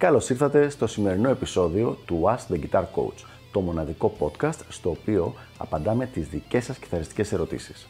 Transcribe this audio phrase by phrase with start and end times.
[0.00, 5.34] Καλώς ήρθατε στο σημερινό επεισόδιο του Ask the Guitar Coach, το μοναδικό podcast στο οποίο
[5.58, 7.88] απαντάμε τις δικές σας κιθαριστικές ερωτήσεις.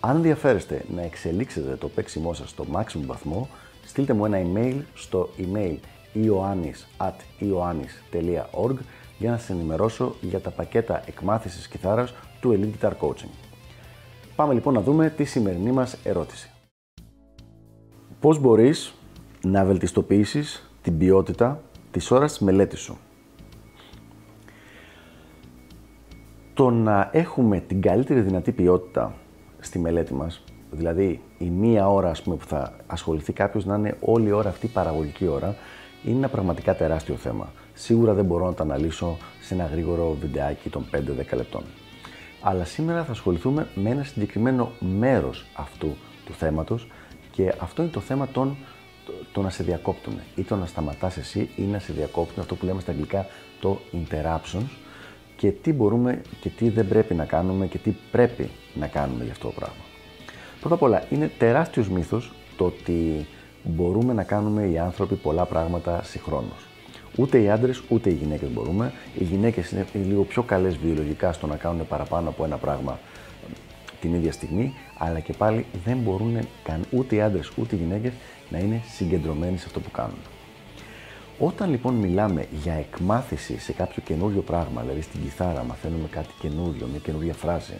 [0.00, 3.48] Αν ενδιαφέρεστε να εξελίξετε το παίξιμό σας στο maximum βαθμό,
[3.86, 5.76] στείλτε μου ένα email στο email
[6.14, 8.76] ioannis.ioannis.org
[9.18, 13.30] για να σας ενημερώσω για τα πακέτα εκμάθησης κιθάρας του Elite Guitar Coaching.
[14.36, 16.50] Πάμε λοιπόν να δούμε τη σημερινή μας ερώτηση.
[18.20, 18.92] Πώς μπορείς
[19.44, 21.60] να βελτιστοποιήσεις την ποιότητα
[21.90, 22.98] της ώρας της μελέτης σου.
[26.54, 29.14] Το να έχουμε την καλύτερη δυνατή ποιότητα
[29.60, 33.96] στη μελέτη μας, δηλαδή η μία ώρα ας πούμε, που θα ασχοληθεί κάποιος να είναι
[34.00, 35.54] όλη η ώρα αυτή η παραγωγική ώρα,
[36.04, 37.52] είναι ένα πραγματικά τεράστιο θέμα.
[37.74, 41.62] Σίγουρα δεν μπορώ να το αναλύσω σε ένα γρήγορο βιντεάκι των 5-10 λεπτών.
[42.42, 46.88] Αλλά σήμερα θα ασχοληθούμε με ένα συγκεκριμένο μέρος αυτού του θέματος
[47.30, 48.56] και αυτό είναι το θέμα των
[49.32, 52.64] το, να σε διακόπτουν ή το να σταματάς εσύ ή να σε διακόπτουν αυτό που
[52.64, 53.26] λέμε στα αγγλικά
[53.60, 54.68] το interruptions
[55.36, 59.32] και τι μπορούμε και τι δεν πρέπει να κάνουμε και τι πρέπει να κάνουμε για
[59.32, 59.84] αυτό το πράγμα.
[60.60, 63.26] Πρώτα απ' όλα, είναι τεράστιος μύθος το ότι
[63.62, 66.66] μπορούμε να κάνουμε οι άνθρωποι πολλά πράγματα συγχρόνως.
[67.16, 68.92] Ούτε οι άντρες ούτε οι γυναίκες μπορούμε.
[69.18, 72.98] Οι γυναίκες είναι λίγο πιο καλές βιολογικά στο να κάνουν παραπάνω από ένα πράγμα
[74.00, 78.12] την ίδια στιγμή, αλλά και πάλι δεν μπορούν καν ούτε οι άντρες ούτε οι γυναίκες
[78.50, 80.18] να είναι συγκεντρωμένοι σε αυτό που κάνουν.
[81.38, 86.86] Όταν λοιπόν μιλάμε για εκμάθηση σε κάποιο καινούριο πράγμα, δηλαδή στην κιθάρα μαθαίνουμε κάτι καινούριο,
[86.86, 87.74] μια καινούρια φράση,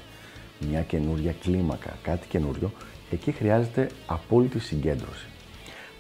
[0.69, 2.73] μια καινούρια κλίμακα, κάτι καινούριο,
[3.11, 5.27] εκεί χρειάζεται απόλυτη συγκέντρωση.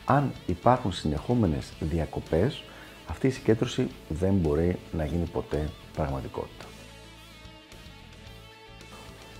[0.05, 2.63] Αν υπάρχουν συνεχόμενες διακοπές,
[3.07, 6.65] αυτή η συγκέντρωση δεν μπορεί να γίνει ποτέ πραγματικότητα.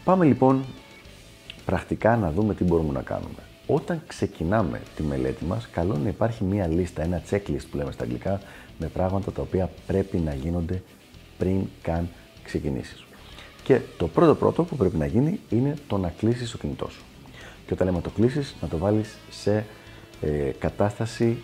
[0.09, 0.65] Πάμε λοιπόν
[1.65, 3.43] πρακτικά να δούμε τι μπορούμε να κάνουμε.
[3.67, 7.93] Όταν ξεκινάμε τη μελέτη μας, καλό είναι να υπάρχει μία λίστα, ένα checklist που λέμε
[7.93, 8.41] στα αγγλικά,
[8.79, 10.83] με πράγματα τα οποία πρέπει να γίνονται
[11.39, 12.09] πριν καν
[12.45, 13.05] ξεκινήσεις.
[13.63, 17.03] Και το πρώτο πρώτο που πρέπει να γίνει είναι το να κλείσεις το κινητό σου.
[17.67, 19.65] Και όταν λέμε το κλείσεις, να το βάλεις σε
[20.21, 21.43] ε, κατάσταση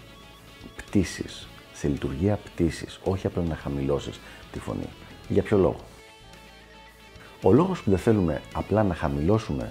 [0.77, 4.21] πτήσης, σε λειτουργία πτήσης, όχι απλά να χαμηλώσεις
[4.53, 4.89] τη φωνή.
[5.29, 5.81] Για ποιο λόγο;
[7.47, 9.71] Ο λόγος που δεν θέλουμε απλά να χαμηλώσουμε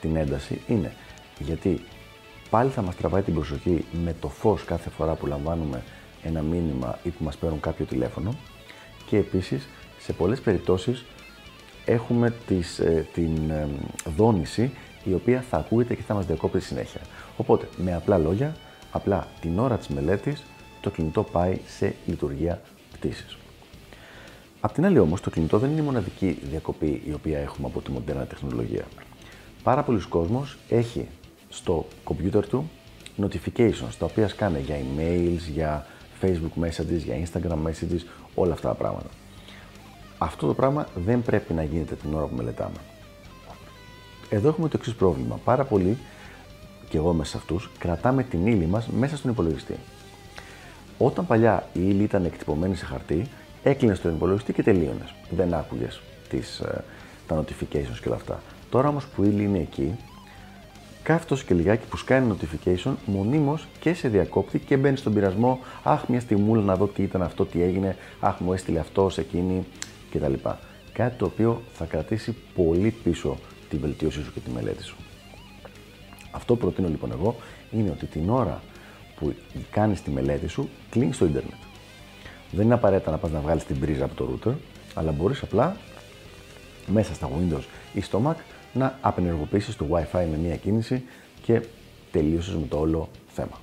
[0.00, 0.92] την ένταση είναι
[1.38, 1.80] γιατί
[2.50, 5.82] πάλι θα μας τραβάει την προσοχή με το φως κάθε φορά που λαμβάνουμε
[6.22, 8.34] ένα μήνυμα ή που μας παίρνουν κάποιο τηλέφωνο
[9.06, 9.68] και επίσης
[9.98, 11.04] σε πολλές περιπτώσεις
[11.84, 13.68] έχουμε τις, ε, την ε,
[14.16, 14.70] δόνηση
[15.04, 17.00] η οποία θα ακούγεται και θα μας διακόπτει συνέχεια.
[17.36, 18.56] Οπότε, με απλά λόγια,
[18.90, 20.42] απλά την ώρα της μελέτης
[20.80, 22.60] το κινητό πάει σε λειτουργία
[22.92, 23.36] πτήσης.
[24.64, 27.80] Απ' την άλλη όμως, το κινητό δεν είναι η μοναδική διακοπή η οποία έχουμε από
[27.80, 28.84] τη μοντέρνα τεχνολογία.
[29.62, 31.08] Πάρα πολλοί κόσμος έχει
[31.48, 32.70] στο κομπιούτερ του
[33.22, 35.86] notifications, τα οποία σκάνε για emails, για
[36.20, 38.00] facebook messages, για instagram messages,
[38.34, 39.08] όλα αυτά τα πράγματα.
[40.18, 42.76] Αυτό το πράγμα δεν πρέπει να γίνεται την ώρα που μελετάμε.
[44.30, 45.40] Εδώ έχουμε το εξής πρόβλημα.
[45.44, 45.98] Πάρα πολλοί,
[46.88, 49.76] και εγώ μέσα σε αυτούς, κρατάμε την ύλη μας μέσα στον υπολογιστή.
[50.98, 53.28] Όταν παλιά η ύλη ήταν εκτυπωμένη σε χαρτί,
[53.62, 55.14] έκλεινες στον υπολογιστή και τελείωνες.
[55.30, 56.00] Δεν άκουγες
[56.32, 56.84] ε,
[57.26, 58.42] τα notifications και όλα αυτά.
[58.70, 59.96] Τώρα όμως που η ύλη είναι εκεί,
[61.02, 65.58] κάθε τόσο και λιγάκι που σκάνει notification μονίμως και σε διακόπτη και μπαίνει στον πειρασμό.
[65.82, 67.96] Αχ, μια στιγμούλα να δω τι ήταν αυτό, τι έγινε.
[68.20, 69.64] Αχ, μου έστειλε αυτός, εκείνη
[70.10, 70.32] κτλ.
[70.92, 74.96] Κάτι το οποίο θα κρατήσει πολύ πίσω τη βελτίωσή σου και τη μελέτη σου.
[76.30, 77.36] Αυτό που προτείνω λοιπόν εγώ
[77.70, 78.62] είναι ότι την ώρα
[79.16, 79.34] που
[79.70, 81.71] κάνεις τη μελέτη σου, κλείνεις το ίντερνετ.
[82.52, 84.52] Δεν είναι απαραίτητα να πας να βγάλεις την πρίζα από το router,
[84.94, 85.76] αλλά μπορείς απλά
[86.86, 88.34] μέσα στα Windows ή στο Mac
[88.72, 91.02] να απενεργοποιήσεις το Wi-Fi με μία κίνηση
[91.42, 91.62] και
[92.10, 93.60] τελείωσες με το όλο θέμα.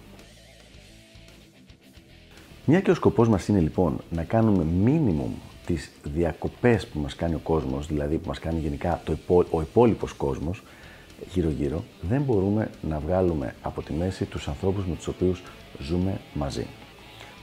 [2.65, 5.31] Μια και ο σκοπός μας είναι λοιπόν να κάνουμε minimum
[5.65, 10.13] τις διακοπές που μας κάνει ο κόσμος, δηλαδή που μας κάνει γενικά το ο υπόλοιπος
[10.13, 10.63] κόσμος
[11.33, 15.43] γύρω-γύρω, δεν μπορούμε να βγάλουμε από τη μέση τους ανθρώπους με τους οποίους
[15.79, 16.65] ζούμε μαζί.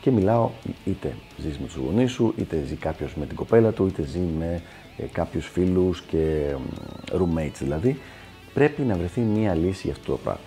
[0.06, 0.50] Και μιλάω
[0.84, 4.18] είτε ζεις με τους γονείς σου, είτε ζει κάποιος με την κοπέλα του, είτε ζει
[4.18, 4.62] με
[4.96, 6.54] ε, κάποιους φίλους και
[7.10, 8.00] roommates δηλαδή,
[8.54, 10.40] πρέπει να βρεθεί μία λύση για αυτό το πράγμα.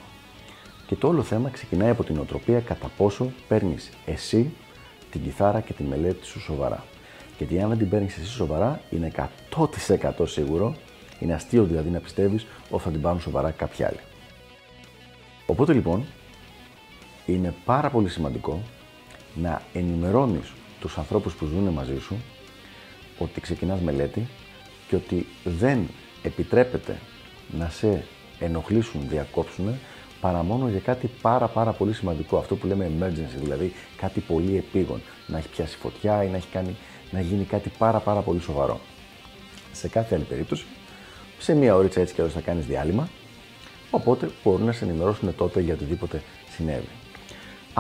[0.88, 4.51] Και το όλο θέμα ξεκινάει από την οτροπία κατά πόσο παίρνεις εσύ
[5.11, 6.83] την κιθάρα και τη μελέτη σου σοβαρά.
[7.38, 9.11] Γιατί αν δεν την παίρνεις εσύ σοβαρά, είναι
[9.56, 10.75] 100% σίγουρο,
[11.19, 14.00] είναι αστείο δηλαδή να πιστεύεις ότι θα την πάρουν σοβαρά κάποιοι άλλοι.
[15.45, 16.06] Οπότε λοιπόν,
[17.25, 18.61] είναι πάρα πολύ σημαντικό
[19.36, 22.16] να ενημερώνεις τους ανθρώπους που ζουν μαζί σου
[23.18, 24.28] ότι ξεκινάς μελέτη
[24.88, 25.88] και ότι δεν
[26.24, 27.00] επιτρέπεται
[27.58, 28.04] να σε
[28.40, 29.74] ενοχλήσουν, διακόψουν
[30.22, 32.38] παρά μόνο για κάτι πάρα πάρα πολύ σημαντικό.
[32.38, 35.02] Αυτό που λέμε emergency, δηλαδή κάτι πολύ επίγον.
[35.28, 36.76] Να έχει πιάσει φωτιά ή να, έχει κάνει,
[37.12, 38.80] να γίνει κάτι πάρα πάρα πολύ σοβαρό.
[39.72, 40.66] Σε κάθε άλλη περίπτωση,
[41.40, 43.10] σε μία ώριτσα έτσι και θα κάνεις διάλειμμα,
[43.92, 46.99] οπότε μπορούν να σε ενημερώσουν τότε για οτιδήποτε συνέβη.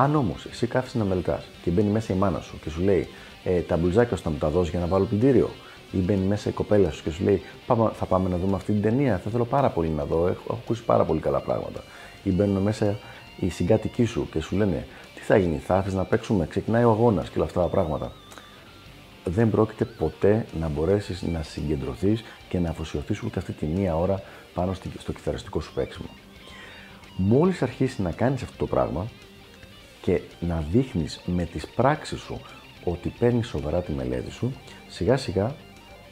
[0.01, 3.07] Αν όμως εσύ κάθεσαι να μελετάς και μπαίνει μέσα η μάνα σου και σου λέει
[3.43, 5.49] ε, τα μπλουζάκια σου θα μου τα δώσεις για να βάλω πλυντήριο,
[5.91, 8.71] ή μπαίνει μέσα η κοπέλα σου και σου λέει πάμε, θα πάμε να δούμε αυτή
[8.71, 11.83] την ταινία, θα θέλω πάρα πολύ να δω, έχω, έχω ακούσει πάρα πολύ καλά πράγματα.
[12.23, 12.99] Ή μπαίνουν μέσα
[13.39, 14.85] οι συγκάτοικοί σου και σου λένε
[15.15, 18.11] τι θα γίνει, θα έρθεις να παίξουμε, ξεκινάει ο αγώνας και όλα αυτά τα πράγματα.
[19.23, 24.21] Δεν πρόκειται ποτέ να μπορέσεις να συγκεντρωθείς και να αφοσιωθείς ούτε αυτή τη μία ώρα
[24.53, 26.09] πάνω στο κιθαριστικό σου παίξιμο.
[27.15, 29.07] Μόλις αρχίσει να κάνεις αυτό το πράγμα
[30.01, 32.41] και να δείχνεις με τις πράξεις σου
[32.83, 34.53] ότι παίρνεις σοβαρά τη μελέτη σου,
[34.87, 35.55] σιγά σιγά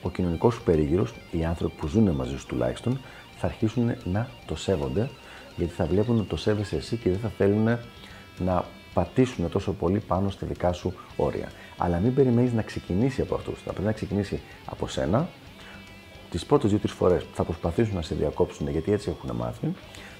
[0.02, 3.00] ο κοινωνικός σου περίγυρος, οι άνθρωποι που ζουν μαζί σου τουλάχιστον,
[3.38, 5.10] θα αρχίσουν να το σέβονται,
[5.56, 7.78] γιατί θα βλέπουν ότι το σέβεσαι εσύ και δεν θα θέλουν
[8.38, 11.52] να πατήσουν τόσο πολύ πάνω στα δικά σου όρια.
[11.78, 13.62] Αλλά μην περιμένεις να ξεκινήσει από αυτούς.
[13.66, 15.30] Θα πρέπει να ξεκινήσει από σένα.
[16.30, 19.74] Τις πρώτες δύο-τρεις φορές θα προσπαθήσουν να σε διακόψουν γιατί έτσι έχουν μάθει.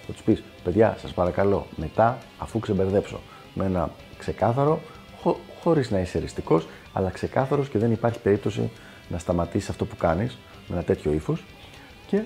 [0.06, 3.20] Θα τους πεις: Παιδιά, σας παρακαλώ, μετά, αφού ξεμπερδέψω
[3.58, 4.82] με ένα ξεκάθαρο,
[5.22, 6.62] χω, χωρίς να είσαι εριστικό,
[6.94, 8.70] αλλά ξεκάθαρος και δεν υπάρχει περίπτωση
[9.10, 10.38] να σταματήσεις αυτό που κάνεις
[10.68, 11.44] με ένα τέτοιο ύφος
[12.08, 12.22] και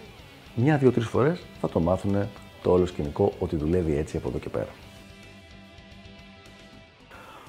[0.56, 2.28] μια-δύο-τρει φορές θα το μάθουν
[2.62, 4.70] το όλο σκηνικό ότι δουλεύει έτσι από εδώ και πέρα.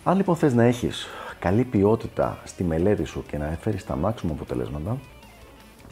[0.04, 1.06] Αν λοιπόν θες να έχεις
[1.38, 4.98] καλή ποιότητα στη μελέτη σου και να φέρεις τα μάξιμο αποτελέσματα,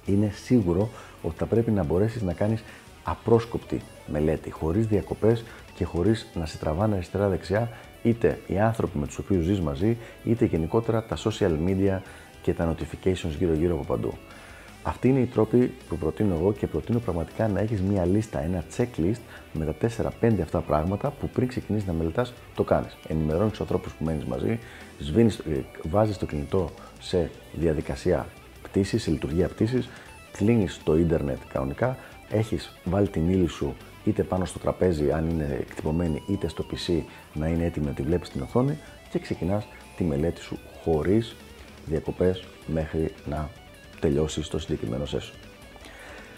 [0.06, 0.88] είναι σίγουρο
[1.22, 2.62] ότι θα πρέπει να μπορέσεις να κάνεις
[3.02, 5.44] απρόσκοπτη μελέτη, χωρίς διακοπές
[5.75, 7.70] και χωρίς να σε τραβάνε αριστερά-δεξιά
[8.02, 11.99] είτε οι άνθρωποι με τους οποίους ζεις μαζί, είτε γενικότερα τα social media
[12.43, 14.12] και τα notifications γύρω-γύρω από παντού.
[14.82, 18.64] Αυτοί είναι οι τρόποι που προτείνω εγώ και προτείνω πραγματικά να έχεις μία λίστα, ένα
[18.76, 19.20] checklist
[19.52, 19.75] με τα
[20.20, 22.97] 4-5 αυτά πράγματα που πριν ξεκινήσεις να μελετάς το κάνεις.
[23.08, 24.58] Ενημερώνεις τους ανθρώπους που μένεις μαζί,
[24.99, 26.70] σβήνεις, ε, βάζεις το κινητό
[27.00, 28.26] σε διαδικασία
[28.62, 29.88] πτήσης, σε λειτουργία πτήσης,
[30.32, 31.97] κλείνεις το ίντερνετ κανονικά,
[32.30, 33.74] έχεις βάλει την ύλη σου
[34.04, 38.02] είτε πάνω στο τραπέζι αν είναι εκτυπωμένη είτε στο PC να είναι έτοιμη να τη
[38.02, 38.78] βλέπεις στην οθόνη
[39.10, 39.66] και ξεκινάς
[39.96, 41.36] τη μελέτη σου χωρίς
[41.86, 43.50] διακοπές μέχρι να
[44.00, 45.34] τελειώσεις το συγκεκριμένο session.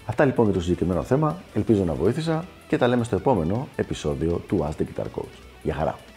[0.07, 4.43] Αυτά λοιπόν για το συγκεκριμένο θέμα, ελπίζω να βοήθησα και τα λέμε στο επόμενο επεισόδιο
[4.49, 5.39] του Ask the Guitar Coach.
[5.63, 6.12] Γεια χαρά!